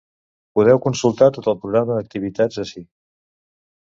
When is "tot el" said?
1.37-1.59